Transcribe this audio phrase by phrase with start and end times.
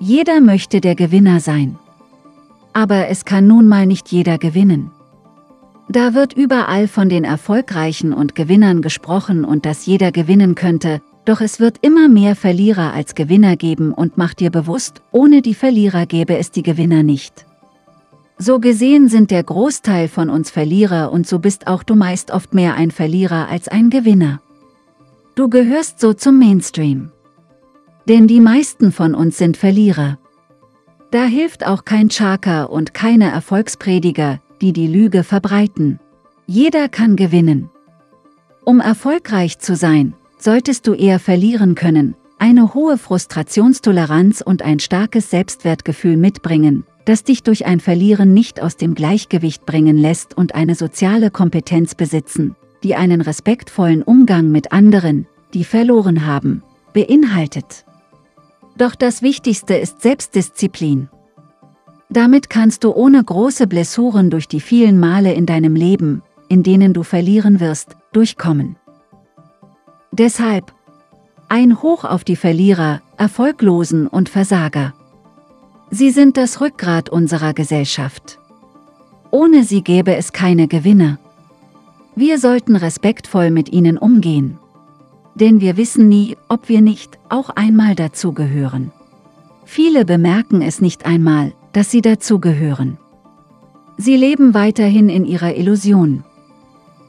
[0.00, 1.76] Jeder möchte der Gewinner sein.
[2.72, 4.92] Aber es kann nun mal nicht jeder gewinnen.
[5.88, 11.40] Da wird überall von den Erfolgreichen und Gewinnern gesprochen und dass jeder gewinnen könnte, doch
[11.40, 16.06] es wird immer mehr Verlierer als Gewinner geben und mach dir bewusst, ohne die Verlierer
[16.06, 17.44] gäbe es die Gewinner nicht.
[18.38, 22.54] So gesehen sind der Großteil von uns Verlierer und so bist auch du meist oft
[22.54, 24.40] mehr ein Verlierer als ein Gewinner.
[25.34, 27.10] Du gehörst so zum Mainstream.
[28.08, 30.18] Denn die meisten von uns sind Verlierer.
[31.10, 36.00] Da hilft auch kein Chaka und keine Erfolgsprediger, die die Lüge verbreiten.
[36.46, 37.68] Jeder kann gewinnen.
[38.64, 45.30] Um erfolgreich zu sein, solltest du eher verlieren können, eine hohe Frustrationstoleranz und ein starkes
[45.30, 50.74] Selbstwertgefühl mitbringen, das dich durch ein Verlieren nicht aus dem Gleichgewicht bringen lässt und eine
[50.74, 56.62] soziale Kompetenz besitzen, die einen respektvollen Umgang mit anderen, die verloren haben,
[56.94, 57.84] beinhaltet.
[58.78, 61.08] Doch das Wichtigste ist Selbstdisziplin.
[62.10, 66.94] Damit kannst du ohne große Blessuren durch die vielen Male in deinem Leben, in denen
[66.94, 68.76] du verlieren wirst, durchkommen.
[70.12, 70.72] Deshalb
[71.48, 74.94] ein Hoch auf die Verlierer, Erfolglosen und Versager.
[75.90, 78.38] Sie sind das Rückgrat unserer Gesellschaft.
[79.32, 81.18] Ohne sie gäbe es keine Gewinner.
[82.14, 84.58] Wir sollten respektvoll mit ihnen umgehen
[85.40, 88.92] denn wir wissen nie, ob wir nicht auch einmal dazugehören.
[89.64, 92.98] Viele bemerken es nicht einmal, dass sie dazugehören.
[93.96, 96.24] Sie leben weiterhin in ihrer Illusion.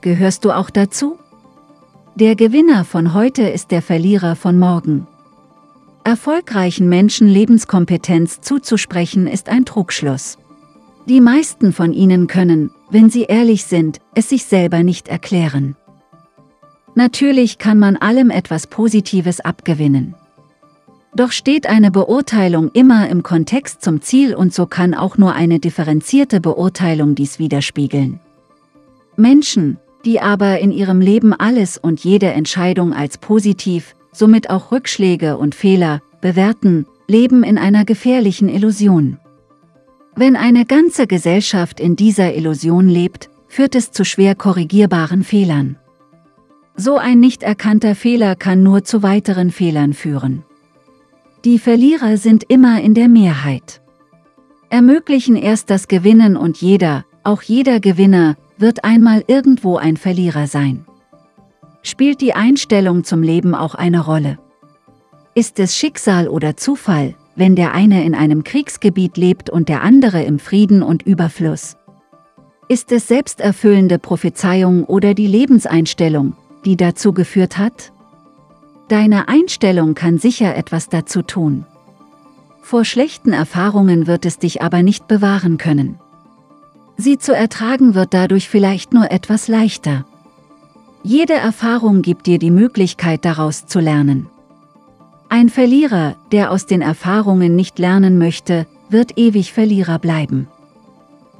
[0.00, 1.18] Gehörst du auch dazu?
[2.14, 5.06] Der Gewinner von heute ist der Verlierer von morgen.
[6.04, 10.38] Erfolgreichen Menschen Lebenskompetenz zuzusprechen ist ein Trugschluss.
[11.06, 15.76] Die meisten von ihnen können, wenn sie ehrlich sind, es sich selber nicht erklären.
[16.94, 20.14] Natürlich kann man allem etwas Positives abgewinnen.
[21.14, 25.58] Doch steht eine Beurteilung immer im Kontext zum Ziel und so kann auch nur eine
[25.58, 28.20] differenzierte Beurteilung dies widerspiegeln.
[29.16, 35.36] Menschen, die aber in ihrem Leben alles und jede Entscheidung als positiv, somit auch Rückschläge
[35.36, 39.18] und Fehler, bewerten, leben in einer gefährlichen Illusion.
[40.16, 45.76] Wenn eine ganze Gesellschaft in dieser Illusion lebt, führt es zu schwer korrigierbaren Fehlern.
[46.82, 50.44] So ein nicht erkannter Fehler kann nur zu weiteren Fehlern führen.
[51.44, 53.82] Die Verlierer sind immer in der Mehrheit.
[54.70, 60.86] Ermöglichen erst das Gewinnen und jeder, auch jeder Gewinner, wird einmal irgendwo ein Verlierer sein.
[61.82, 64.38] Spielt die Einstellung zum Leben auch eine Rolle?
[65.34, 70.22] Ist es Schicksal oder Zufall, wenn der eine in einem Kriegsgebiet lebt und der andere
[70.22, 71.76] im Frieden und Überfluss?
[72.68, 77.92] Ist es selbsterfüllende Prophezeiung oder die Lebenseinstellung, die dazu geführt hat?
[78.88, 81.64] Deine Einstellung kann sicher etwas dazu tun.
[82.60, 85.98] Vor schlechten Erfahrungen wird es dich aber nicht bewahren können.
[86.96, 90.04] Sie zu ertragen wird dadurch vielleicht nur etwas leichter.
[91.02, 94.26] Jede Erfahrung gibt dir die Möglichkeit daraus zu lernen.
[95.28, 100.48] Ein Verlierer, der aus den Erfahrungen nicht lernen möchte, wird ewig Verlierer bleiben.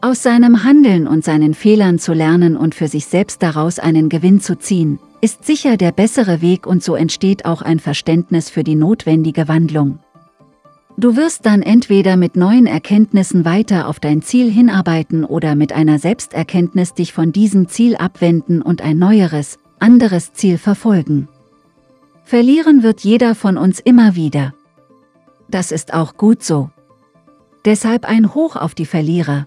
[0.00, 4.40] Aus seinem Handeln und seinen Fehlern zu lernen und für sich selbst daraus einen Gewinn
[4.40, 8.74] zu ziehen, ist sicher der bessere Weg und so entsteht auch ein Verständnis für die
[8.74, 9.98] notwendige Wandlung.
[10.98, 15.98] Du wirst dann entweder mit neuen Erkenntnissen weiter auf dein Ziel hinarbeiten oder mit einer
[15.98, 21.28] Selbsterkenntnis dich von diesem Ziel abwenden und ein neueres, anderes Ziel verfolgen.
[22.24, 24.54] Verlieren wird jeder von uns immer wieder.
[25.48, 26.70] Das ist auch gut so.
[27.66, 29.46] Deshalb ein Hoch auf die Verlierer.